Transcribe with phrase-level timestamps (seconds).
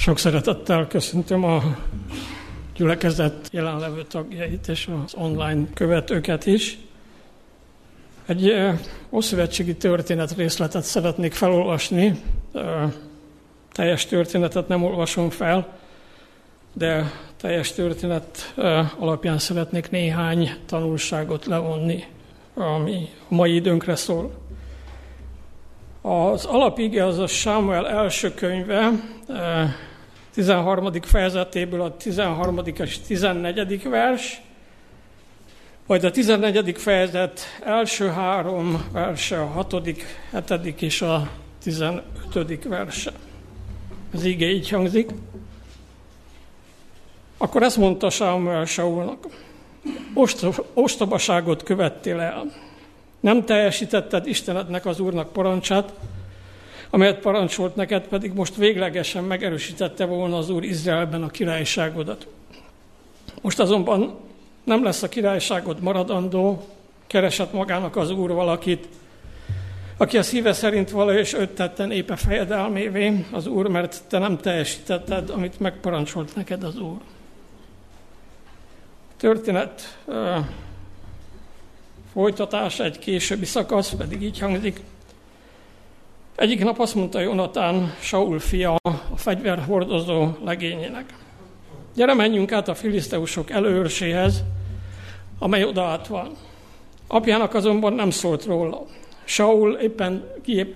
[0.00, 1.62] Sok szeretettel köszöntöm a
[2.76, 6.78] gyülekezet jelenlevő tagjait és az online követőket is.
[8.26, 8.54] Egy
[9.10, 12.20] ószövetségi történet részletet szeretnék felolvasni.
[13.72, 15.78] Teljes történetet nem olvasom fel,
[16.72, 18.54] de teljes történet
[18.98, 22.04] alapján szeretnék néhány tanulságot levonni,
[22.54, 24.32] ami a mai időnkre szól.
[26.02, 28.90] Az alapige az a Sámuel első könyve,
[30.34, 30.92] 13.
[31.02, 32.60] fejezetéből a 13.
[32.78, 33.88] és 14.
[33.88, 34.40] vers,
[35.86, 36.78] majd a 14.
[36.78, 40.82] fejezet első három verse, a 6., 7.
[40.82, 41.30] és a
[41.62, 42.64] 15.
[42.64, 43.12] verse.
[44.14, 45.10] Az ige így hangzik.
[47.38, 49.26] Akkor ezt mondta Sámuel Saulnak,
[50.74, 52.52] ostobaságot követtél el.
[53.20, 55.92] Nem teljesítetted Istenednek az Úrnak parancsát,
[56.90, 62.26] amelyet parancsolt neked, pedig most véglegesen megerősítette volna az Úr Izraelben a királyságodat.
[63.40, 64.18] Most azonban
[64.64, 66.66] nem lesz a királyságod maradandó,
[67.06, 68.88] keresett magának az Úr valakit,
[69.96, 74.38] aki a szíve szerint vala és öt tetten épe fejedelmévé az Úr, mert te nem
[74.38, 76.96] teljesítetted, amit megparancsolt neked az Úr.
[79.16, 80.16] Történet uh,
[82.12, 84.80] folytatása, egy későbbi szakasz pedig így hangzik.
[86.40, 91.14] Egyik nap azt mondta Jonatán, Saul fia, a fegyverhordozó legényének.
[91.94, 94.42] Gyere, menjünk át a filiszteusok előrséhez,
[95.38, 96.36] amely odaát van.
[97.06, 98.86] Apjának azonban nem szólt róla.
[99.24, 100.24] Saul éppen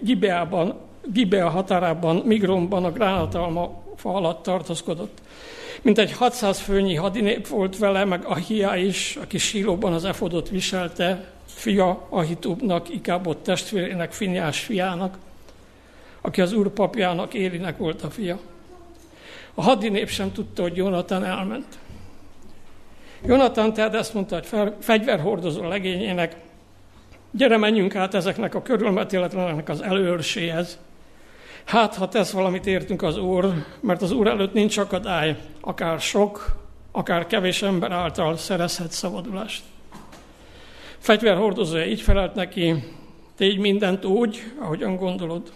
[0.01, 0.75] Gibeában,
[1.13, 5.19] Gibea határában, Migronban a gránatalma fa alatt tartózkodott.
[5.83, 11.33] Mint egy 600 főnyi hadinép volt vele, meg Ahia is, aki sílóban az efodot viselte,
[11.47, 15.17] fia Ahitubnak, Ikábot testvérének, Finyás fiának,
[16.27, 18.39] aki az úr papjának, Élinek volt a fia.
[19.55, 21.79] A hadinép sem tudta, hogy Jonatán elment.
[23.27, 26.37] Jonatán tehát ezt mondta, hogy fegyverhordozó legényének,
[27.31, 30.79] gyere, menjünk át ezeknek a körülmetéletlenek az előrséhez.
[31.65, 36.57] Hát, ha tesz valamit értünk az Úr, mert az Úr előtt nincs akadály, akár sok,
[36.93, 39.63] akár kevés ember által szerezhet szabadulást.
[40.99, 42.75] Fegyverhordozója így felelt neki,
[43.37, 45.53] tégy mindent úgy, ahogyan gondolod.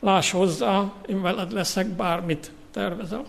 [0.00, 3.24] Láss hozzá, én veled leszek, bármit tervezel.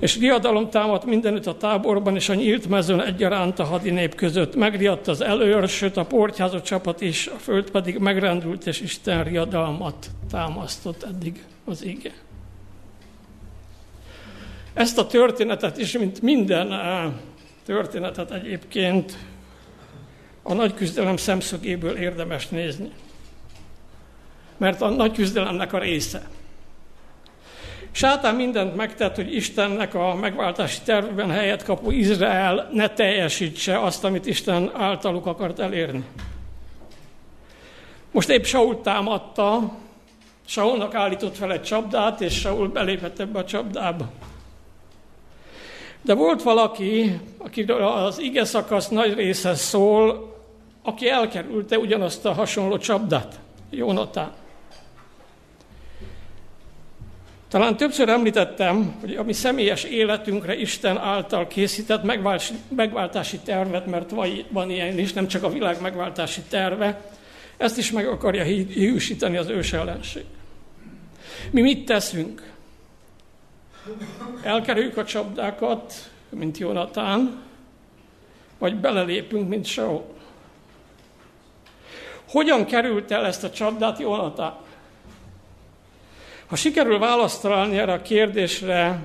[0.00, 4.56] És riadalom támadt mindenütt a táborban, és a nyílt mezőn egyaránt a hadinép között.
[4.56, 11.02] Megriadt az előrsöt, a portyázó csapat is, a föld pedig megrendült, és Isten riadalmat támasztott
[11.02, 12.12] eddig az ige.
[14.74, 17.12] Ezt a történetet is, mint minden eh,
[17.64, 19.16] történetet egyébként
[20.42, 22.90] a nagy küzdelem szemszögéből érdemes nézni
[24.56, 26.22] mert a nagy küzdelemnek a része.
[27.90, 34.26] Sátán mindent megtett, hogy Istennek a megváltási tervben helyet kapó Izrael ne teljesítse azt, amit
[34.26, 36.04] Isten általuk akart elérni.
[38.10, 39.72] Most épp Saul támadta,
[40.46, 44.08] Saulnak állított fel egy csapdát, és Saul belépett ebbe a csapdába.
[46.02, 50.34] De volt valaki, akiről az ige szakasz nagy része szól,
[50.82, 53.40] aki elkerülte ugyanazt a hasonló csapdát,
[53.70, 54.32] Jónatán.
[57.56, 62.02] Talán többször említettem, hogy a mi személyes életünkre Isten által készített
[62.68, 64.10] megváltási tervet, mert
[64.48, 67.10] van ilyen is, nem csak a világ megváltási terve,
[67.56, 70.24] ezt is meg akarja hiúsítani az ős ellenség.
[71.50, 72.52] Mi mit teszünk?
[74.42, 77.42] Elkerüljük a csapdákat, mint Jonatán,
[78.58, 80.04] vagy belelépünk, mint Saul.
[82.28, 84.64] Hogyan került el ezt a csapdát Jonatán?
[86.46, 88.98] Ha sikerül választ erre a kérdésre,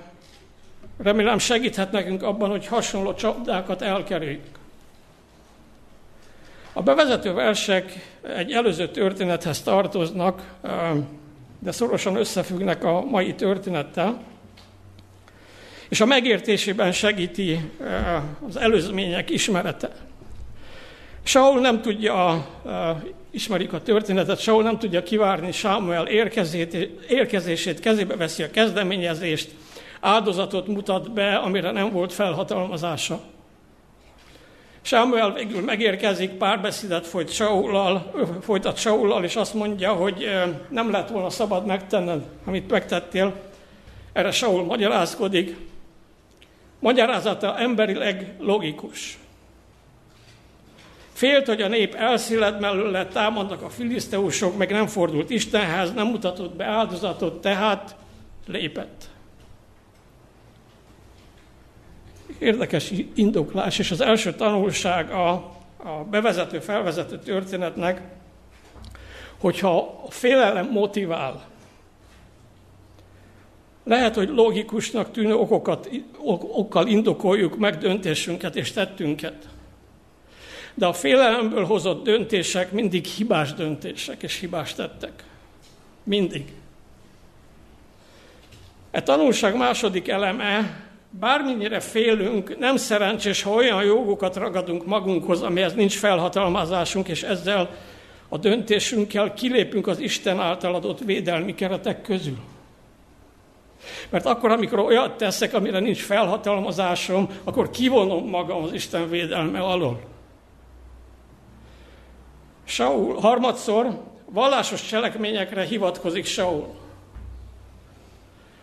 [0.97, 4.45] remélem segíthet nekünk abban, hogy hasonló csapdákat elkerüljük.
[6.73, 7.93] A bevezető versek
[8.35, 10.41] egy előző történethez tartoznak,
[11.59, 14.21] de szorosan összefüggnek a mai történettel,
[15.89, 17.71] és a megértésében segíti
[18.47, 19.91] az előzmények ismerete.
[21.23, 22.47] Saul nem tudja
[23.31, 26.07] ismerik a történetet, Saul nem tudja kivárni Sámuel
[27.07, 29.51] érkezését, kezébe veszi a kezdeményezést,
[29.99, 33.21] áldozatot mutat be, amire nem volt felhatalmazása.
[34.81, 40.29] Sámuel végül megérkezik, párbeszédet folyt Saulal, folytat Saulal, és azt mondja, hogy
[40.69, 43.33] nem lett volna szabad megtenned, amit megtettél.
[44.13, 45.55] Erre Saul magyarázkodik.
[46.79, 49.19] Magyarázata emberileg logikus.
[51.21, 56.55] Félt, hogy a nép elszilad mellőle, támadnak a filiszteusok, meg nem fordult Istenhez, nem mutatott
[56.55, 57.95] be áldozatot, tehát
[58.47, 59.09] lépett.
[62.39, 65.31] Érdekes indoklás, és az első tanulság a,
[65.77, 68.01] a bevezető, felvezető történetnek,
[69.39, 71.47] hogyha a félelem motivál,
[73.83, 79.49] lehet, hogy logikusnak tűnő okokat, ok, okkal indokoljuk meg döntésünket és tettünket.
[80.73, 85.23] De a félelemből hozott döntések mindig hibás döntések és hibás tettek.
[86.03, 86.53] Mindig.
[88.91, 95.97] E tanulság második eleme, bármennyire félünk, nem szerencsés, ha olyan jogokat ragadunk magunkhoz, amihez nincs
[95.97, 97.69] felhatalmazásunk, és ezzel
[98.29, 102.37] a döntésünkkel kilépünk az Isten által adott védelmi keretek közül.
[104.09, 110.10] Mert akkor, amikor olyat teszek, amire nincs felhatalmazásom, akkor kivonom magam az Isten védelme alól.
[112.63, 116.67] Saul harmadszor vallásos cselekményekre hivatkozik Saul.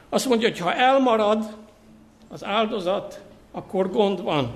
[0.09, 1.57] Azt mondja, hogy ha elmarad
[2.29, 3.21] az áldozat,
[3.53, 4.51] akkor gond van.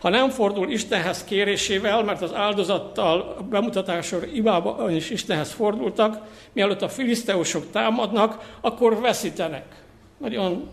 [0.00, 6.20] Ha nem fordul Istenhez kérésével, mert az áldozattal bemutatásor imában is Istenhez fordultak,
[6.52, 9.82] mielőtt a filiszteusok támadnak, akkor veszítenek.
[10.18, 10.68] Nagyon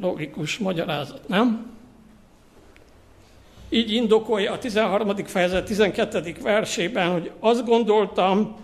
[0.00, 1.75] logikus magyarázat, nem?
[3.68, 5.16] Így indokolja a 13.
[5.16, 6.34] fejezet 12.
[6.42, 8.56] versében, hogy azt gondoltam,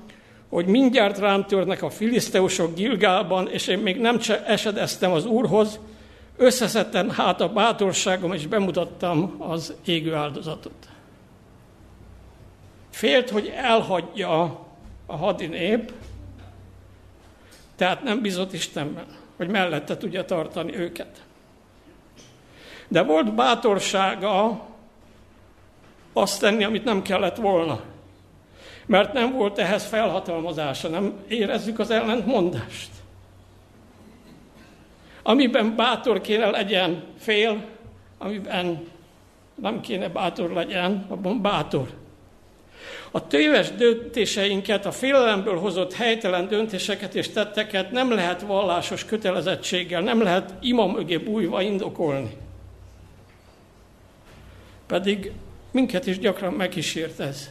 [0.48, 5.80] hogy mindjárt rám törnek a filiszteusok Gilgálban, és én még nem esedeztem az Úrhoz,
[6.36, 10.88] összeszedtem hát a bátorságom, és bemutattam az égő áldozatot.
[12.90, 14.60] Félt, hogy elhagyja
[15.06, 15.92] a hadinép,
[17.76, 19.06] tehát nem bizott Istenben,
[19.36, 21.22] hogy mellette tudja tartani őket.
[22.88, 24.66] De volt bátorsága
[26.12, 27.80] azt tenni, amit nem kellett volna.
[28.86, 32.90] Mert nem volt ehhez felhatalmazása, nem érezzük az ellentmondást.
[35.22, 37.64] Amiben bátor kéne legyen fél,
[38.18, 38.86] amiben
[39.54, 41.88] nem kéne bátor legyen, abban bátor.
[43.10, 50.22] A téves döntéseinket, a félelemből hozott helytelen döntéseket és tetteket nem lehet vallásos kötelezettséggel, nem
[50.22, 52.36] lehet ima mögé bújva indokolni.
[54.86, 55.32] Pedig
[55.72, 57.50] minket is gyakran megkísért ez.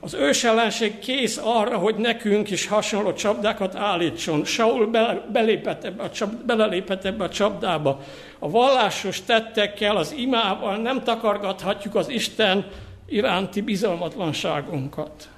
[0.00, 4.44] Az ősellenség kész arra, hogy nekünk is hasonló csapdákat állítson.
[4.44, 4.86] Saul
[5.32, 8.00] belépett ebbe a csap, belelépett ebbe a csapdába.
[8.38, 12.66] A vallásos tettekkel, az imával nem takargathatjuk az Isten
[13.08, 15.28] iránti bizalmatlanságunkat.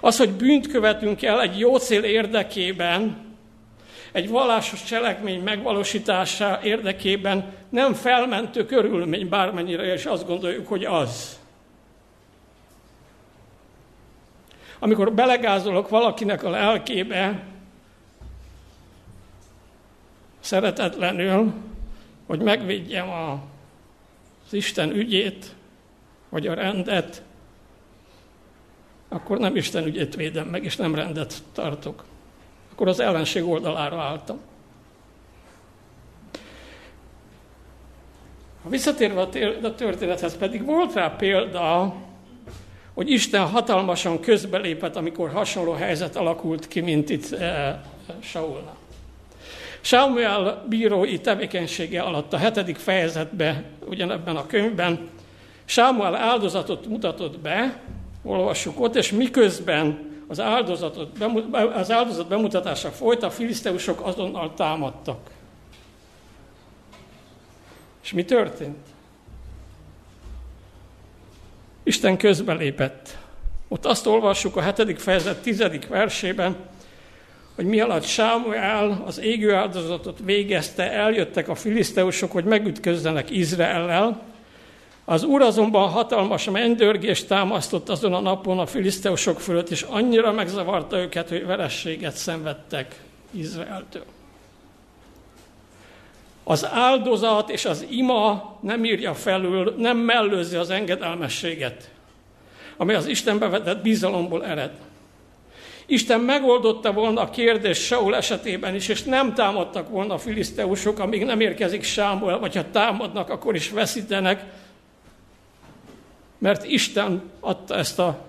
[0.00, 3.27] Az, hogy bűnt követünk el egy jó cél érdekében,
[4.12, 11.38] egy vallásos cselekmény megvalósítása érdekében nem felmentő körülmény, bármennyire is azt gondoljuk, hogy az.
[14.78, 17.44] amikor belegázolok valakinek a lelkébe,
[20.40, 21.52] szeretetlenül,
[22.26, 23.32] hogy megvédjem a,
[24.46, 25.54] az Isten ügyét,
[26.28, 27.22] vagy a rendet,
[29.08, 32.04] akkor nem Isten ügyét védem meg, és nem rendet tartok.
[32.78, 34.38] Akkor az ellenség oldalára álltam.
[38.62, 39.20] Ha visszatérve
[39.62, 41.94] a történethez pedig volt rá példa,
[42.94, 47.82] hogy Isten hatalmasan közbelépett, amikor hasonló helyzet alakult ki, mint itt e,
[48.20, 48.76] Saulnál.
[49.80, 55.08] Samuel bírói tevékenysége alatt a hetedik fejezetben, ugyanebben a könyvben,
[55.64, 57.80] Samuel áldozatot mutatott be,
[58.22, 61.22] olvassuk ott, és miközben az, áldozatot,
[61.74, 65.30] az áldozat bemutatása folyt, a filiszteusok azonnal támadtak.
[68.02, 68.86] És mi történt?
[71.82, 73.18] Isten közbelépett.
[73.68, 76.56] Ott azt olvassuk a hetedik fejezet tizedik versében,
[77.54, 84.22] hogy mi alatt Sámuel az égő áldozatot végezte, eljöttek a filiszteusok, hogy megütközzenek Izraellel.
[85.10, 90.98] Az úr azonban hatalmas mennydörgést támasztott azon a napon a filiszteusok fölött, és annyira megzavarta
[90.98, 93.00] őket, hogy verességet szenvedtek
[93.30, 94.04] Izraeltől.
[96.44, 101.90] Az áldozat és az ima nem írja felül, nem mellőzi az engedelmességet,
[102.76, 104.72] ami az Istenbe vetett bizalomból ered.
[105.86, 111.24] Isten megoldotta volna a kérdést Saul esetében is, és nem támadtak volna a filiszteusok, amíg
[111.24, 114.66] nem érkezik Sámuel, vagy ha támadnak, akkor is veszítenek,
[116.38, 118.24] mert Isten adta ezt a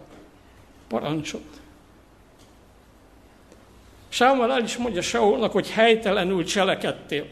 [0.88, 1.60] parancsot.
[4.10, 7.25] Sámuel el is mondja Saulnak, hogy helytelenül cselekedtél.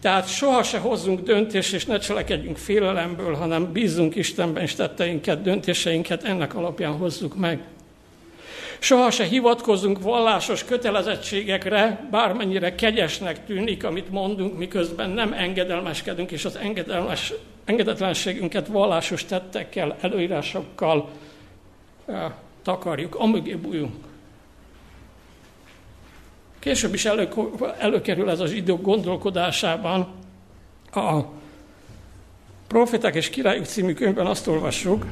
[0.00, 6.24] Tehát soha se hozzunk döntést, és ne cselekedjünk félelemből, hanem bízzunk Istenben, és tetteinket, döntéseinket
[6.24, 7.60] ennek alapján hozzuk meg.
[8.78, 16.56] Soha se hivatkozunk vallásos kötelezettségekre, bármennyire kegyesnek tűnik, amit mondunk, miközben nem engedelmeskedünk, és az
[16.56, 17.32] engedelmes,
[17.70, 21.10] engedetlenségünket vallásos tettekkel, előírásokkal
[22.06, 23.94] e, takarjuk, amögé bújunk.
[26.58, 27.28] Később is elő,
[27.78, 30.08] előkerül ez a zsidók gondolkodásában.
[30.92, 31.20] A
[32.66, 35.04] Profeták és Királyok című könyvben azt olvassuk,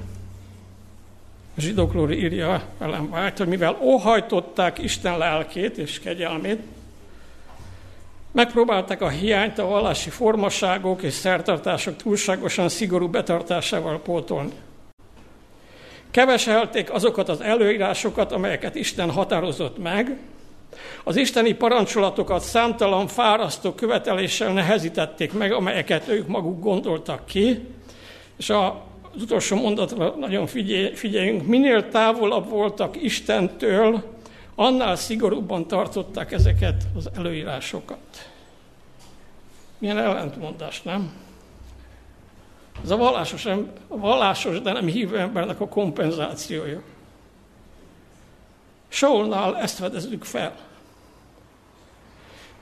[1.57, 6.61] a zsidókról írja velem vált, hogy mivel óhajtották Isten lelkét és kegyelmét,
[8.39, 14.53] megpróbálták a hiányt a vallási formaságok és szertartások túlságosan szigorú betartásával pótolni.
[16.11, 20.17] Keveselték azokat az előírásokat, amelyeket Isten határozott meg,
[21.05, 27.61] az isteni parancsolatokat számtalan fárasztó követeléssel nehezítették meg, amelyeket ők maguk gondoltak ki,
[28.37, 34.18] és a az utolsó mondatra nagyon figyelj, figyeljünk, minél távolabb voltak Istentől,
[34.61, 38.31] annál szigorúbban tartották ezeket az előírásokat.
[39.79, 41.13] Milyen ellentmondás, nem?
[42.83, 46.83] Ez a vallásos, a vallásos, de nem hívő embernek a kompenzációja.
[48.89, 50.55] Saulnál ezt fedezzük fel.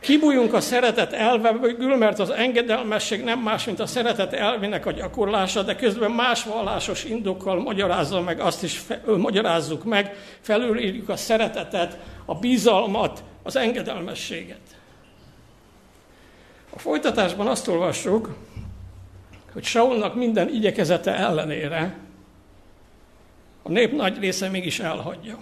[0.00, 4.92] Kibújunk a szeretet elve mögül, mert az engedelmesség nem más, mint a szeretet elvének a
[4.92, 11.16] gyakorlása, de közben más vallásos indokkal magyarázza meg, azt is fe, magyarázzuk meg, felülírjuk a
[11.16, 14.60] szeretetet, a bizalmat, az engedelmességet.
[16.70, 18.34] A folytatásban azt olvassuk,
[19.52, 21.98] hogy Saulnak minden igyekezete ellenére
[23.62, 25.38] a nép nagy része mégis elhagyja.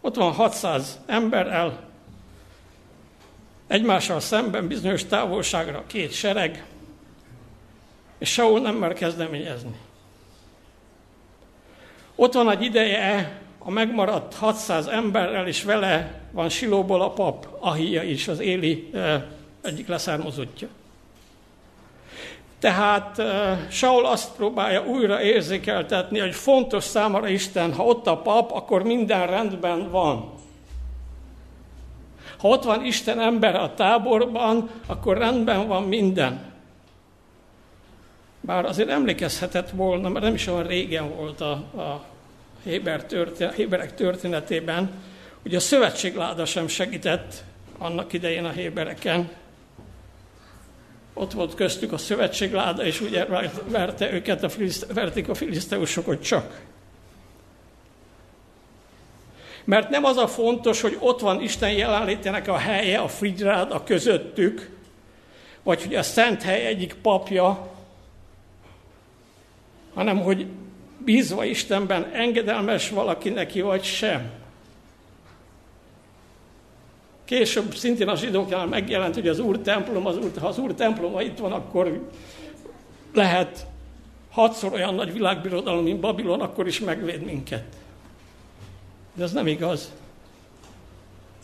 [0.00, 1.85] Ott van 600 emberrel,
[3.66, 6.64] Egymással szemben bizonyos távolságra két sereg,
[8.18, 9.76] és Saul nem mer kezdeményezni.
[12.14, 18.02] Ott van egy ideje a megmaradt 600 emberrel, és vele van Silóból a pap, Ahia
[18.02, 18.90] is, az Éli
[19.62, 20.68] egyik leszármazottja.
[22.58, 23.22] Tehát
[23.70, 29.26] Saul azt próbálja újra érzékeltetni, hogy fontos számára Isten, ha ott a pap, akkor minden
[29.26, 30.34] rendben van.
[32.38, 36.54] Ha ott van Isten ember a táborban, akkor rendben van minden.
[38.40, 42.04] Bár azért emlékezhetett volna, mert nem is olyan régen volt a, a
[42.64, 44.90] Héber történet, Héberek történetében,
[45.42, 47.44] hogy a szövetségláda sem segített
[47.78, 49.30] annak idején a Hébereken.
[51.14, 53.26] Ott volt köztük a szövetségláda, és ugye
[53.68, 54.48] verte őket a
[54.94, 56.60] verték a filiszteusok, csak.
[59.66, 63.84] Mert nem az a fontos, hogy ott van Isten jelenlétének a helye, a frigyrád, a
[63.84, 64.70] közöttük,
[65.62, 67.70] vagy hogy a szent hely egyik papja,
[69.94, 70.46] hanem hogy
[71.04, 74.30] bízva Istenben engedelmes valaki neki, vagy sem.
[77.24, 81.22] Később szintén a zsidóknál megjelent, hogy az Úr templom, az úr, ha az Úr temploma
[81.22, 82.10] itt van, akkor
[83.14, 83.66] lehet
[84.30, 87.64] hatszor olyan nagy világbirodalom, mint Babilon, akkor is megvéd minket.
[89.16, 89.92] De ez nem igaz.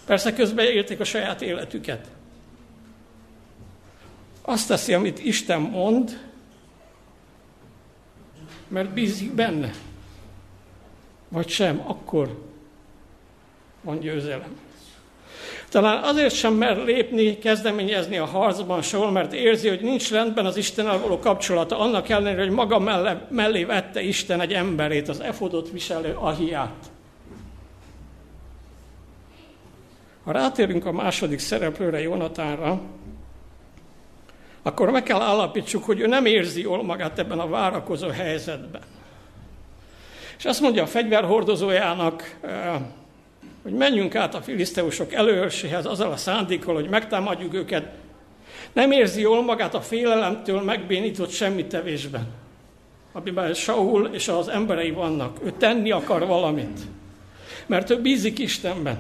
[0.07, 2.09] Persze közben élték a saját életüket.
[4.43, 6.21] Azt teszi, amit Isten mond,
[8.69, 9.73] mert bízik benne.
[11.29, 12.51] Vagy sem, akkor
[13.81, 14.57] van győzelem.
[15.69, 20.57] Talán azért sem mer lépni, kezdeményezni a harcban Saul, mert érzi, hogy nincs rendben az
[20.57, 25.71] Istennel való kapcsolata, annak ellenére, hogy maga mellé, mellé vette Isten egy emberét, az efodot
[25.71, 26.92] viselő Ahiát.
[30.25, 32.81] Ha rátérünk a második szereplőre, Jonatánra,
[34.63, 38.83] akkor meg kell állapítsuk, hogy ő nem érzi jól magát ebben a várakozó helyzetben.
[40.39, 42.81] És azt mondja a fegyverhordozójának, eh,
[43.63, 47.89] hogy menjünk át a filiszteusok előörséhez azzal a szándékkal, hogy megtámadjuk őket.
[48.73, 52.27] Nem érzi jól magát a félelemtől megbénított semmi tevésben,
[53.13, 55.39] amiben Saul és az emberei vannak.
[55.45, 56.81] Ő tenni akar valamit,
[57.67, 58.99] mert ő bízik Istenben.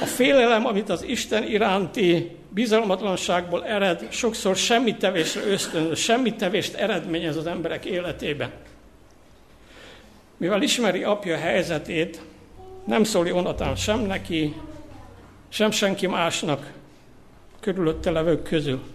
[0.00, 7.36] A félelem, amit az Isten iránti bizalmatlanságból ered, sokszor semmi tevésre ösztönöz, semmi tevést eredményez
[7.36, 8.50] az emberek életében.
[10.36, 12.20] Mivel ismeri apja helyzetét,
[12.86, 14.54] nem szól Jonatán sem neki,
[15.48, 16.72] sem senki másnak
[17.60, 18.93] körülötte levők közül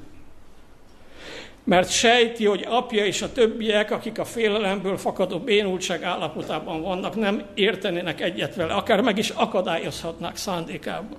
[1.69, 7.45] mert sejti, hogy apja és a többiek, akik a félelemből fakadó bénultság állapotában vannak, nem
[7.53, 11.17] értenének egyet vele, akár meg is akadályozhatnák szándékában.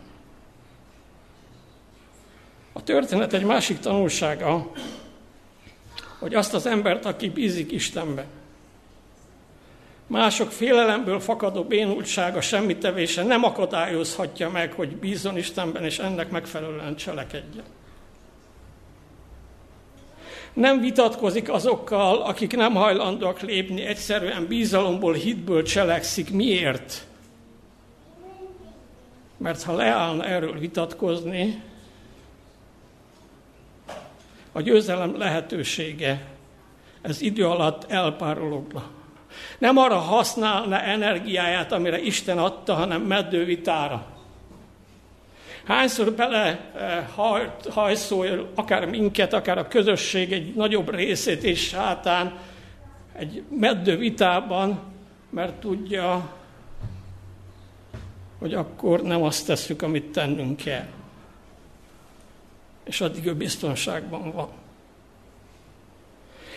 [2.72, 4.72] A történet egy másik tanulsága,
[6.18, 8.26] hogy azt az embert, aki bízik Istenbe,
[10.06, 16.96] Mások félelemből fakadó bénultsága, semmi tevése nem akadályozhatja meg, hogy bízzon Istenben, és ennek megfelelően
[16.96, 17.64] cselekedjen.
[20.52, 26.32] Nem vitatkozik azokkal, akik nem hajlandóak lépni, egyszerűen bízalomból, hitből cselekszik.
[26.32, 27.06] Miért?
[29.36, 31.62] Mert ha leállna erről vitatkozni,
[34.52, 36.26] a győzelem lehetősége
[37.02, 38.82] ez idő alatt elpárologna.
[39.58, 44.06] Nem arra használna energiáját, amire Isten adta, hanem meddővitára.
[45.64, 47.06] Hányszor bele eh,
[47.70, 52.38] hajszol akár minket, akár a közösség egy nagyobb részét és sátán
[53.12, 54.80] egy meddő vitában,
[55.30, 56.32] mert tudja,
[58.38, 60.86] hogy akkor nem azt tesszük, amit tennünk kell.
[62.84, 64.48] És addig ő biztonságban van.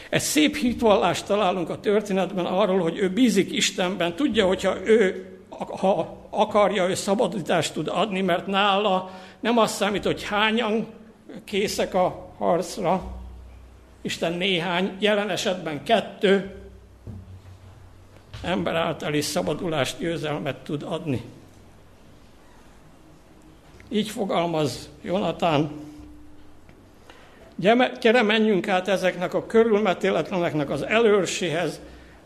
[0.10, 5.33] Egy szép hitvallást találunk a történetben arról, hogy ő bízik Istenben, tudja, hogyha ő
[5.80, 10.88] ha akarja, ő szabadítást tud adni, mert nála nem azt számít, hogy hányan
[11.44, 13.04] készek a harcra,
[14.02, 16.56] Isten néhány, jelen esetben kettő,
[18.42, 21.24] ember által is szabadulást, győzelmet tud adni.
[23.90, 25.72] Így fogalmaz Jonatán
[28.00, 31.80] Gyere, menjünk át ezeknek a körülmetéletleneknek az előrséhez,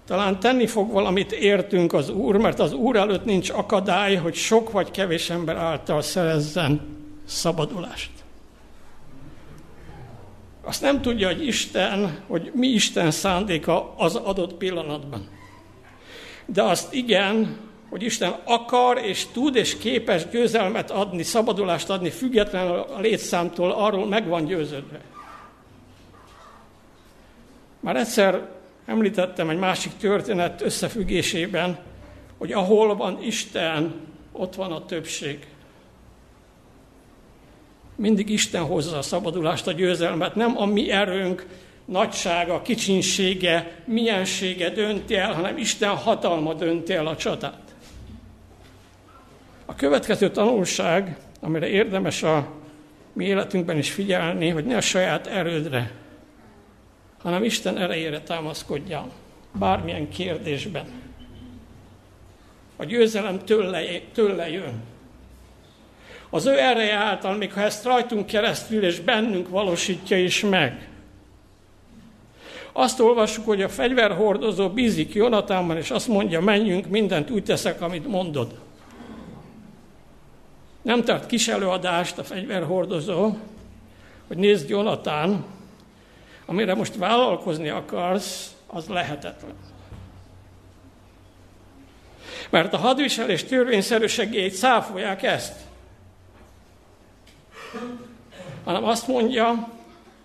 [0.08, 4.72] talán tenni fog valamit értünk az Úr, mert az Úr előtt nincs akadály, hogy sok
[4.72, 6.82] vagy kevés ember által szerezzen
[7.26, 8.12] szabadulást.
[10.64, 15.28] Azt nem tudja, hogy Isten, hogy mi Isten szándéka az adott pillanatban.
[16.46, 17.58] De azt igen,
[17.90, 24.06] hogy Isten akar és tud és képes győzelmet adni, szabadulást adni, függetlenül a létszámtól, arról
[24.06, 25.02] meg van győződve.
[27.80, 28.57] Már egyszer
[28.88, 31.78] említettem egy másik történet összefüggésében,
[32.38, 33.94] hogy ahol van Isten,
[34.32, 35.48] ott van a többség.
[37.96, 41.46] Mindig Isten hozza a szabadulást, a győzelmet, nem a mi erőnk,
[41.86, 47.76] nagysága, kicsinsége, miensége dönti el, hanem Isten hatalma dönti el a csatát.
[49.66, 52.48] A következő tanulság, amire érdemes a
[53.14, 55.92] mi életünkben is figyelni, hogy ne a saját erődre,
[57.22, 59.12] hanem Isten erejére támaszkodjál
[59.52, 60.86] bármilyen kérdésben.
[62.76, 63.82] A győzelem tőle,
[64.14, 64.84] tőle jön.
[66.30, 70.90] Az ő ereje által, még ha ezt rajtunk keresztül és bennünk valósítja is meg.
[72.72, 78.08] Azt olvassuk, hogy a fegyverhordozó bízik Jonatánban, és azt mondja, menjünk, mindent úgy teszek, amit
[78.08, 78.60] mondod.
[80.82, 83.38] Nem tart kis előadást a fegyverhordozó,
[84.28, 85.46] hogy nézd Jonatán,
[86.50, 89.56] amire most vállalkozni akarsz, az lehetetlen.
[92.50, 95.60] Mert a hadviselés törvényszerűségét száfolják ezt.
[98.64, 99.70] Hanem azt mondja,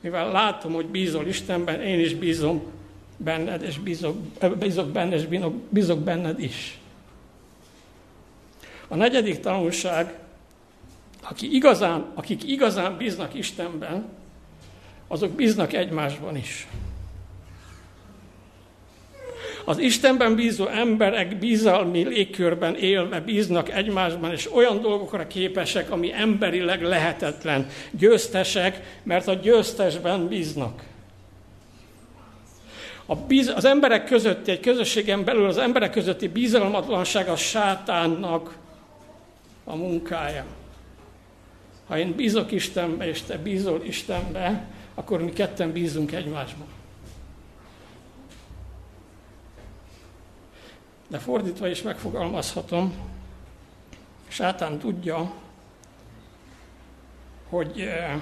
[0.01, 2.63] mivel látom, hogy bízol Istenben, én is bízom
[3.17, 4.17] benned, és bízok,
[4.59, 6.79] bízok benned, és bízok, bízok benned is.
[8.89, 10.19] A negyedik tanulság,
[11.21, 14.09] aki igazán, akik igazán bíznak Istenben,
[15.13, 16.67] azok bíznak egymásban is.
[19.65, 26.83] Az Istenben bízó emberek bizalmi légkörben élve bíznak egymásban, és olyan dolgokra képesek, ami emberileg
[26.83, 27.67] lehetetlen.
[27.91, 30.83] Győztesek, mert a győztesben bíznak.
[33.07, 38.57] A bíz, az emberek közötti, egy közösségen belül az emberek közötti bizalmatlanság a sátánnak
[39.65, 40.45] a munkája.
[41.87, 46.67] Ha én bízok Istenbe, és te bízol Istenbe, akkor mi ketten bízunk egymásban.
[51.09, 52.95] De fordítva is megfogalmazhatom,
[54.29, 55.33] sátán tudja,
[57.49, 58.21] hogy eh,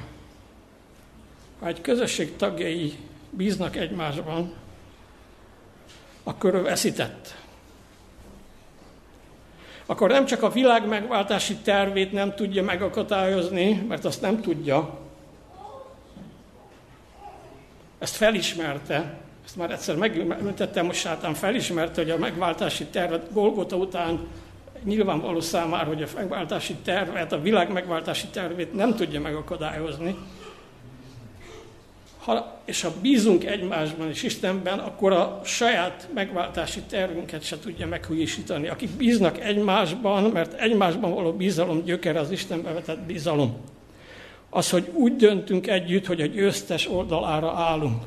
[1.61, 2.98] ha egy közösség tagjai
[3.30, 4.54] bíznak egymásban,
[6.22, 7.35] akkor ő veszített.
[9.87, 14.98] Akkor nem csak a világ megváltási tervét nem tudja megakadályozni, mert azt nem tudja,
[18.01, 24.19] ezt felismerte, ezt már egyszer megműtettem, most sátán felismerte, hogy a megváltási tervet Golgota után
[24.85, 30.17] nyilvánvaló számára, hogy a megváltási tervet, a világ megváltási tervét nem tudja megakadályozni.
[32.19, 38.69] Ha, és ha bízunk egymásban és Istenben, akkor a saját megváltási tervünket se tudja meghújisítani.
[38.69, 43.57] Akik bíznak egymásban, mert egymásban való bizalom gyökere az Istenbe vetett bizalom
[44.51, 48.03] az, hogy úgy döntünk együtt, hogy a győztes oldalára állunk.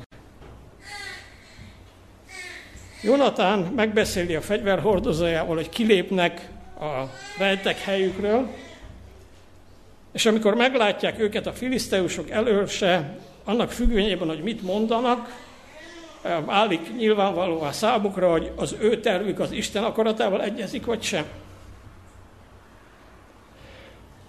[3.04, 7.04] Jonatán megbeszéli a fegyverhordozójával, hogy kilépnek a
[7.38, 8.48] rejtek helyükről,
[10.12, 15.42] és amikor meglátják őket a filiszteusok előse, annak függvényében, hogy mit mondanak,
[16.46, 21.26] válik nyilvánvalóan számukra, hogy az ő tervük az Isten akaratával egyezik, vagy sem.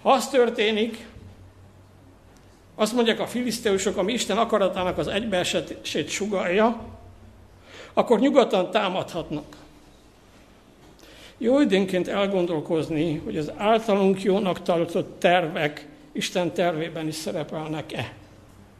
[0.01, 1.05] Ha az történik,
[2.75, 6.85] azt mondják a filiszteusok, ami Isten akaratának az egybeesését sugalja,
[7.93, 9.55] akkor nyugodtan támadhatnak.
[11.37, 18.13] Jó időnként elgondolkozni, hogy az általunk jónak tartott tervek Isten tervében is szerepelnek-e,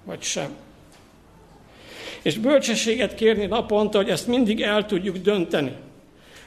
[0.03, 0.49] vagy sem.
[2.21, 5.75] És bölcsességet kérni naponta, hogy ezt mindig el tudjuk dönteni.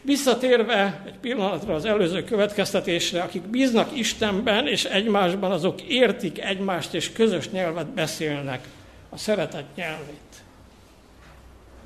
[0.09, 7.13] Visszatérve egy pillanatra az előző következtetésre, akik bíznak Istenben és egymásban, azok értik egymást és
[7.13, 8.69] közös nyelvet beszélnek,
[9.09, 10.43] a szeretet nyelvét,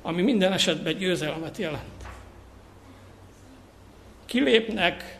[0.01, 2.03] ami minden esetben győzelmet jelent.
[4.25, 5.19] Kilépnek,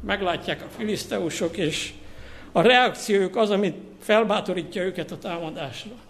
[0.00, 1.92] meglátják a filiszteusok, és
[2.52, 6.07] a reakciójuk az, amit felbátorítja őket a támadásra.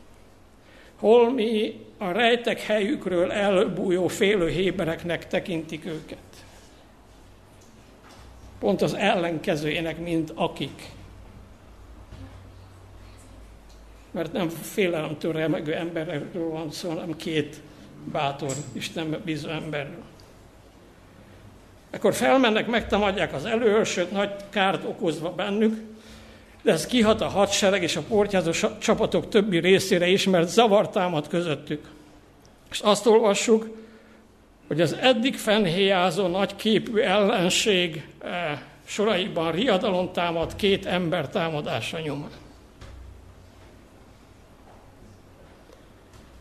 [0.99, 6.19] Holmi a rejtek helyükről elbújó félő hébereknek tekintik őket.
[8.59, 10.83] Pont az ellenkezőjének, mint akik.
[14.11, 17.61] Mert nem félelemtől remegő emberekről van szó, hanem két
[18.13, 20.05] bátor, Istenbe bízó emberről.
[21.91, 25.83] Akkor felmennek, megtamadják az előörsöt, nagy kárt okozva bennük,
[26.63, 31.29] de ez kihat a hadsereg és a portyázó csapatok többi részére is, mert zavar támad
[31.29, 31.91] közöttük.
[32.71, 33.77] És azt olvassuk,
[34.67, 42.31] hogy az eddig fennhéjázó nagy képű ellenség eh, soraiban riadalom támad két ember támadása nyomán.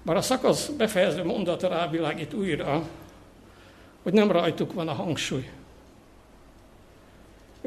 [0.01, 2.87] Bár a szakasz befejező mondata rávilágít újra,
[4.03, 5.49] hogy nem rajtuk van a hangsúly.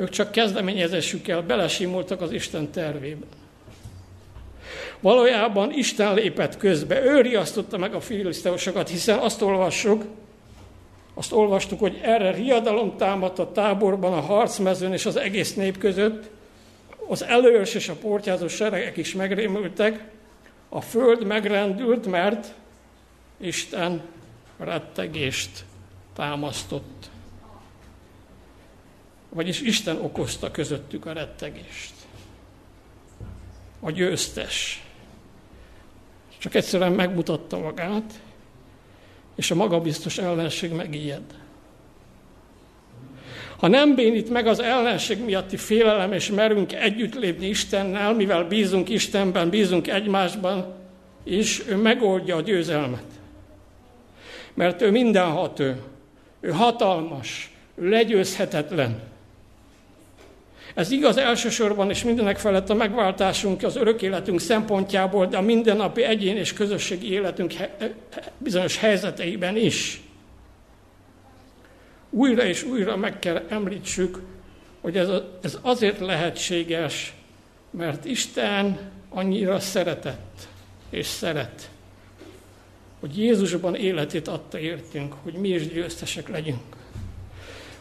[0.01, 3.27] Ők csak kezdeményezésükkel belesimultak az Isten tervébe.
[5.01, 10.05] Valójában Isten lépett közbe, ő riasztotta meg a filiszteusokat, hiszen azt olvassuk,
[11.15, 16.31] azt olvastuk, hogy erre riadalom támadt a táborban, a harcmezőn és az egész nép között,
[17.09, 20.05] az előös és a portyázó seregek is megrémültek,
[20.69, 22.55] a föld megrendült, mert
[23.41, 24.03] Isten
[24.59, 25.65] rettegést
[26.15, 27.10] támasztott.
[29.31, 31.93] Vagyis Isten okozta közöttük a rettegést.
[33.81, 34.85] A győztes.
[36.39, 38.21] Csak egyszerűen megmutatta magát,
[39.37, 41.23] és a magabiztos ellenség megijed.
[43.57, 48.89] Ha nem bénít meg az ellenség miatti félelem, és merünk együtt lépni Istennel, mivel bízunk
[48.89, 50.75] Istenben, bízunk egymásban,
[51.25, 53.05] és ő megoldja a győzelmet.
[54.55, 55.83] Mert ő mindenhatő,
[56.41, 59.01] ő hatalmas, ő legyőzhetetlen.
[60.75, 66.03] Ez igaz elsősorban és mindenek felett a megváltásunk, az örök életünk szempontjából, de a mindennapi
[66.03, 67.55] egyén és közösségi életünk
[68.39, 70.01] bizonyos helyzeteiben is.
[72.11, 74.19] Újra és újra meg kell említsük,
[74.81, 75.09] hogy ez,
[75.43, 77.15] ez azért lehetséges,
[77.71, 78.79] mert Isten
[79.09, 80.49] annyira szeretett
[80.91, 81.71] és szeret,
[83.01, 86.79] hogy Jézusban életét adta értünk, hogy mi is győztesek legyünk.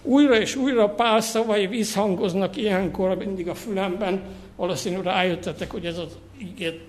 [0.01, 4.21] Újra és újra pál szavai visszhangoznak ilyenkor mindig a fülemben.
[4.55, 6.81] Valószínűleg rájöttetek, hogy ez az ígét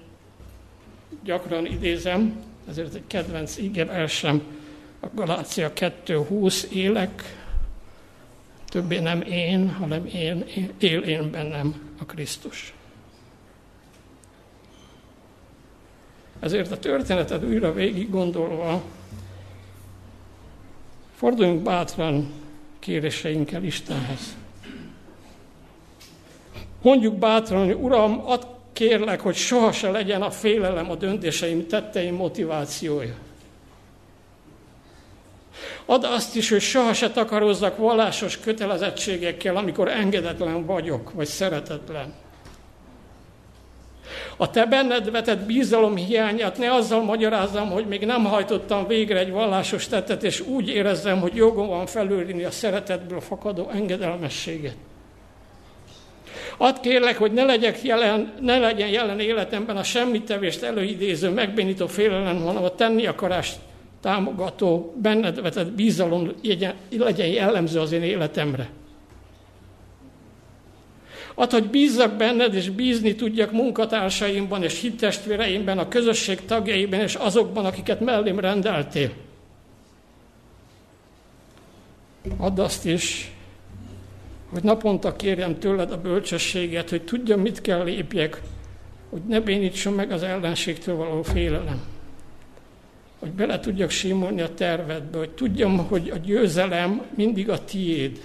[1.25, 4.43] gyakran idézem, ezért egy kedvenc ígér sem
[5.01, 7.45] a Galácia 2.20 élek,
[8.69, 10.45] többé nem én, hanem én,
[10.79, 12.75] él én bennem a Krisztus.
[16.41, 18.83] Ezért a történetet újra végig gondolva,
[21.15, 22.40] forduljunk bátran
[22.81, 24.37] kéréseinkkel Istenhez.
[26.83, 32.15] Mondjuk bátran, hogy Uram, ad kérlek, hogy soha se legyen a félelem a döntéseim, tetteim
[32.15, 33.15] motivációja.
[35.85, 42.15] Ad azt is, hogy soha se takarozzak vallásos kötelezettségekkel, amikor engedetlen vagyok, vagy szeretetlen.
[44.41, 49.31] A te benned vetett bízalom hiányát ne azzal magyarázzam, hogy még nem hajtottam végre egy
[49.31, 54.75] vallásos tettet, és úgy érezzem, hogy jogom van felülni a szeretetből fakadó engedelmességet.
[56.57, 62.41] Add kérlek, hogy ne, legyek jelen, ne legyen jelen életemben a semmitevést előidéző, megbénító félelem,
[62.43, 63.59] hanem a tenni akarást
[64.03, 66.31] támogató, benned vetett bízalom
[66.91, 68.69] legyen jellemző az én életemre.
[71.35, 77.65] Ad, hogy bízzak benned, és bízni tudjak munkatársaimban és hittestvéreimben, a közösség tagjaiban és azokban,
[77.65, 79.11] akiket mellém rendeltél.
[82.37, 83.33] Add azt is,
[84.53, 88.41] hogy naponta kérjem tőled a bölcsességet, hogy tudjam, mit kell lépjek,
[89.11, 91.81] hogy ne bénítson meg az ellenségtől való félelem.
[93.19, 98.21] Hogy bele tudjak simulni a tervedbe, hogy tudjam, hogy a győzelem mindig a tiéd,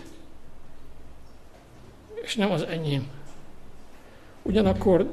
[2.25, 3.07] és nem az enyém.
[4.41, 5.11] Ugyanakkor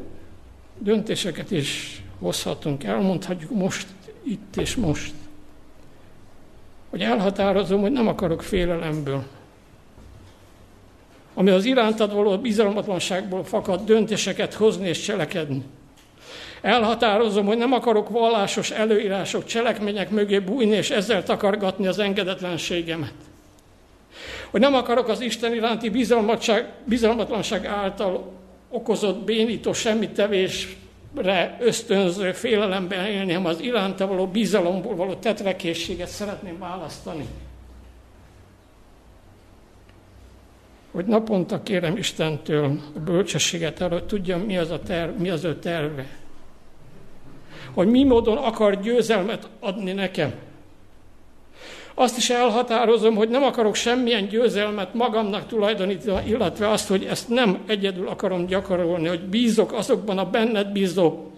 [0.79, 3.87] döntéseket is hozhatunk, elmondhatjuk most,
[4.23, 5.13] itt és most.
[6.91, 9.25] Hogy elhatározom, hogy nem akarok félelemből,
[11.35, 15.63] ami az irántad való bizalmatlanságból fakad döntéseket hozni és cselekedni.
[16.61, 23.15] Elhatározom, hogy nem akarok vallásos előírások, cselekmények mögé bújni és ezzel takargatni az engedetlenségemet.
[24.53, 25.91] Hogy nem akarok az Isten iránti
[26.85, 28.33] bizalmatlanság által
[28.69, 36.59] okozott bénító semmit tevésre ösztönző félelemben élni, hanem az iránta való bizalomból való tetrekészséget szeretném
[36.59, 37.27] választani.
[40.93, 45.45] hogy naponta kérem Istentől a bölcsességet arra, hogy tudjam, mi az, a terv, mi az
[45.45, 46.07] ő terve.
[47.75, 50.33] Hogy mi módon akar győzelmet adni nekem.
[51.95, 57.63] Azt is elhatározom, hogy nem akarok semmilyen győzelmet magamnak tulajdonítani, illetve azt, hogy ezt nem
[57.67, 61.31] egyedül akarom gyakorolni, hogy bízok azokban a benned bízó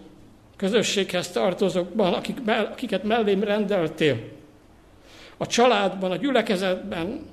[0.56, 4.16] közösséghez tartozókban, akik, akiket mellém rendeltél.
[5.36, 7.26] A családban, a gyülekezetben,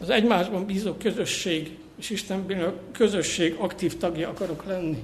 [0.00, 5.02] az egymásban bízó közösség és Istenben a közösség aktív tagja akarok lenni.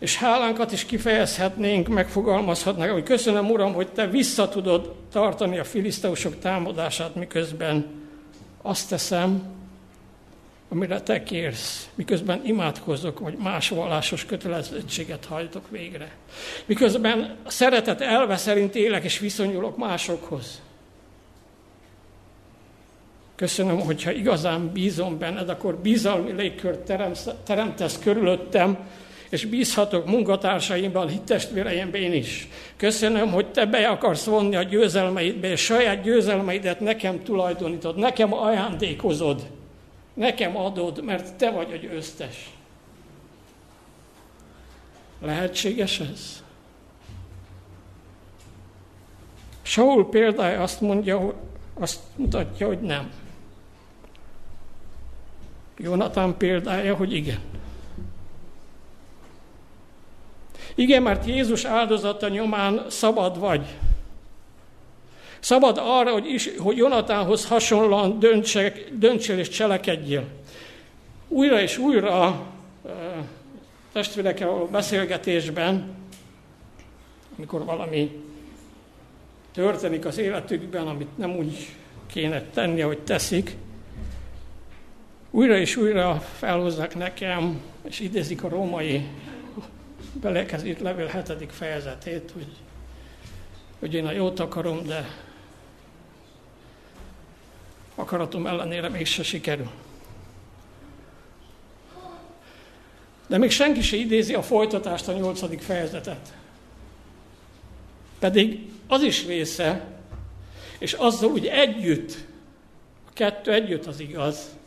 [0.00, 6.38] És hálánkat is kifejezhetnénk, megfogalmazhatnánk, hogy köszönöm, Uram, hogy Te vissza tudod tartani a filiszteusok
[6.38, 7.86] támadását, miközben
[8.62, 9.42] azt teszem,
[10.68, 16.10] amire Te kérsz, miközben imádkozok, vagy más vallásos kötelezettséget hajtok végre.
[16.66, 20.60] Miközben a szeretet elve szerint élek és viszonyulok másokhoz.
[23.36, 26.92] Köszönöm, hogyha igazán bízom benned, akkor bizalmi légkört
[27.44, 28.78] teremtesz körülöttem,
[29.30, 32.48] és bízhatok munkatársaimban, hittestvéreimben is.
[32.76, 39.46] Köszönöm, hogy te be akarsz vonni a győzelmeidbe, és saját győzelmeidet nekem tulajdonítod, nekem ajándékozod,
[40.14, 42.50] nekem adod, mert te vagy a győztes.
[45.22, 46.42] Lehetséges ez?
[49.62, 51.34] Saul példája azt mondja,
[51.74, 53.10] azt mutatja, hogy nem.
[55.78, 57.59] Jonatán példája, hogy igen.
[60.80, 63.66] Igen, mert Jézus áldozata nyomán szabad vagy.
[65.40, 70.24] Szabad arra, hogy, is, hogy Jonatánhoz hasonlóan döntsek, döntsél és cselekedjél.
[71.28, 72.46] Újra és újra
[73.92, 75.94] testvérekkel beszélgetésben,
[77.36, 78.22] amikor valami
[79.52, 81.68] történik az életükben, amit nem úgy
[82.06, 83.56] kéne tenni, hogy teszik,
[85.30, 89.06] újra és újra felhozzák nekem, és idézik a római
[90.12, 92.56] belekezít levél hetedik fejezetét, hogy,
[93.78, 95.08] hogy én a jót akarom, de
[97.94, 99.70] akaratom ellenére mégse sikerül.
[103.26, 106.34] De még senki se idézi a folytatást, a nyolcadik fejezetet.
[108.18, 109.84] Pedig az is része,
[110.78, 112.16] és azzal úgy együtt,
[113.08, 114.58] a kettő együtt az igaz,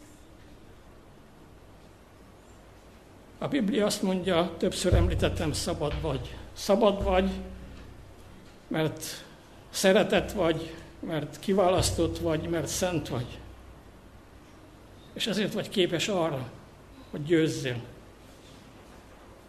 [3.44, 6.36] A Biblia azt mondja, többször említettem, szabad vagy.
[6.54, 7.30] Szabad vagy,
[8.68, 9.26] mert
[9.70, 13.26] szeretett vagy, mert kiválasztott vagy, mert szent vagy.
[15.14, 16.50] És ezért vagy képes arra,
[17.12, 17.82] hogy győzzél.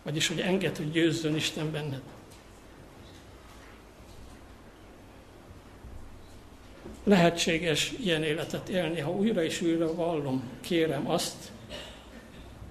[0.02, 2.02] Vagyis, hogy enged, hogy győzzön Isten benned.
[7.04, 11.52] Lehetséges ilyen életet élni, ha újra és újra vallom, kérem azt,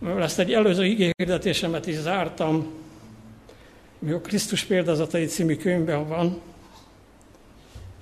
[0.06, 2.72] ezt egy előző ígérdetésemet is zártam,
[4.00, 6.42] mi a Krisztus példazatai című könyvben van,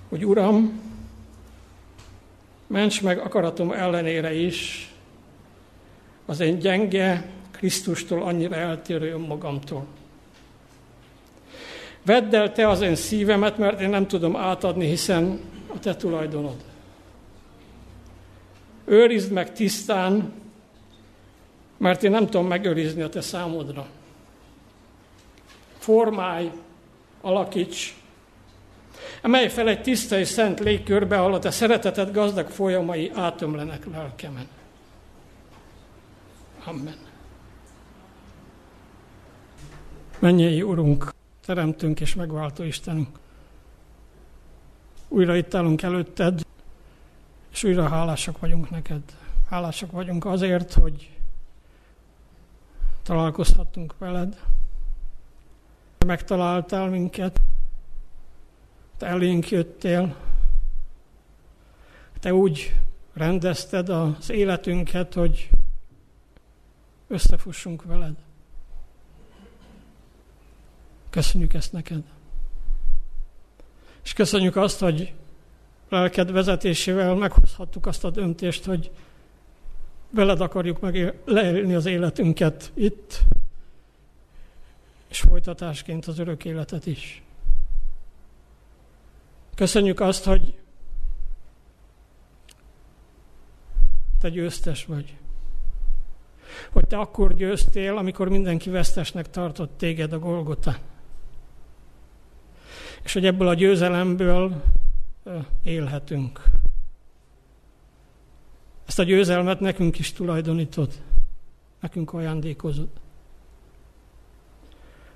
[0.09, 0.81] hogy Uram,
[2.67, 4.91] ments meg akaratom ellenére is
[6.25, 9.85] az én gyenge, Krisztustól annyira eltérő önmagamtól.
[12.05, 16.63] Vedd el te az én szívemet, mert én nem tudom átadni, hiszen a te tulajdonod.
[18.85, 20.33] Őrizd meg tisztán,
[21.81, 23.87] mert én nem tudom megőrizni a te számodra.
[25.77, 26.51] Formálj,
[27.21, 27.95] alakíts,
[29.21, 34.47] emelj fel egy tiszta és szent légkörbe, ahol a te szereteted gazdag folyamai átömlenek lelkemen.
[36.65, 36.97] Amen.
[40.19, 41.13] Menjél, Urunk,
[41.45, 43.19] Teremtünk és megváltó Istenünk.
[45.07, 46.41] Újra itt állunk előtted,
[47.51, 49.01] És újra hálásak vagyunk neked.
[49.49, 51.20] Hálásak vagyunk azért, hogy
[53.11, 54.39] találkozhattunk veled.
[56.05, 57.41] Megtaláltál minket.
[58.97, 60.15] Te elénk jöttél.
[62.19, 62.75] Te úgy
[63.13, 65.49] rendezted az életünket, hogy
[67.07, 68.15] összefussunk veled.
[71.09, 72.03] Köszönjük ezt neked.
[74.03, 75.13] És köszönjük azt, hogy
[75.89, 78.91] lelked vezetésével meghozhattuk azt a döntést, hogy
[80.11, 83.19] veled akarjuk meg leélni az életünket itt,
[85.07, 87.23] és folytatásként az örök életet is.
[89.55, 90.53] Köszönjük azt, hogy
[94.19, 95.15] te győztes vagy.
[96.71, 100.77] Hogy te akkor győztél, amikor mindenki vesztesnek tartott téged a Golgotán.
[103.03, 104.63] És hogy ebből a győzelemből
[105.63, 106.43] élhetünk.
[108.91, 110.93] Ezt a győzelmet nekünk is tulajdonítod,
[111.79, 112.87] nekünk ajándékozod.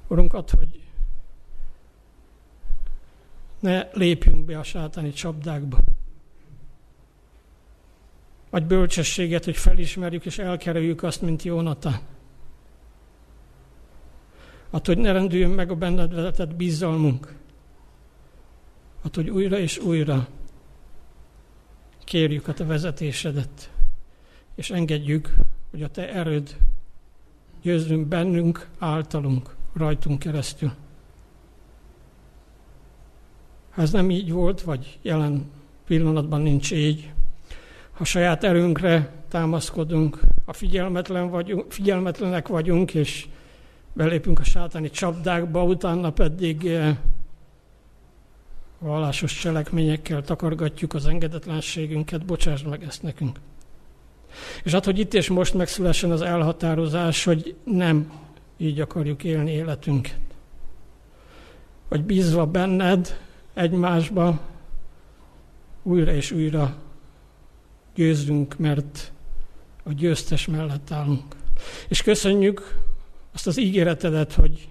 [0.07, 0.81] Urunk, add, hogy
[3.59, 5.79] ne lépjünk be a sátáni csapdákba.
[8.49, 12.01] Vagy bölcsességet, hogy felismerjük és elkerüljük azt, mint Jónata.
[14.69, 17.35] Add, hogy ne rendüljön meg a benned vezetett bizalmunk.
[19.01, 20.27] Add, hogy újra és újra
[22.05, 23.71] kérjük a te vezetésedet,
[24.55, 25.33] és engedjük,
[25.71, 26.57] hogy a te erőd
[27.61, 30.71] győzzünk bennünk, általunk, rajtunk keresztül.
[33.69, 35.51] Ha ez nem így volt, vagy jelen
[35.85, 37.11] pillanatban nincs így,
[37.91, 43.27] ha saját erőnkre támaszkodunk, ha figyelmetlen vagyunk, figyelmetlenek vagyunk, és
[43.93, 46.97] belépünk a sátáni csapdákba, utána pedig eh,
[48.79, 53.39] vallásos cselekményekkel takargatjuk az engedetlenségünket, bocsásd meg ezt nekünk.
[54.63, 58.11] És hát, hogy itt és most megszülessen az elhatározás, hogy nem
[58.57, 60.19] így akarjuk élni életünket.
[61.89, 63.19] Vagy bízva benned,
[63.53, 64.39] egymásba,
[65.83, 66.75] újra és újra
[67.95, 69.11] győzünk, mert
[69.83, 71.35] a győztes mellett állunk.
[71.87, 72.83] És köszönjük
[73.33, 74.69] azt az ígéretedet, hogy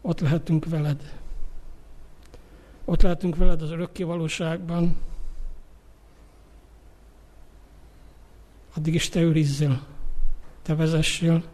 [0.00, 1.19] ott lehetünk veled.
[2.90, 4.96] Ott lehetünk veled az örökké valóságban.
[8.74, 9.82] Addig is te őrizzél,
[10.62, 11.44] te vezessél,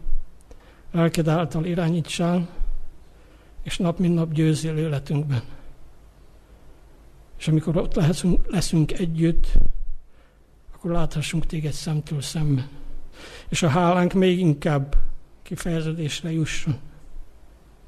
[0.91, 2.49] lelked által irányítsál,
[3.63, 5.41] és nap mint nap győzzél életünkben.
[7.37, 9.47] És amikor ott leszünk, leszünk együtt,
[10.73, 12.69] akkor láthassunk téged szemtől szemben.
[13.49, 14.95] És a hálánk még inkább
[15.43, 16.79] kifejeződésre jusson.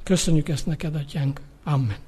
[0.03, 1.41] Köszönjük ezt neked, atyánk.
[1.63, 2.07] Amen.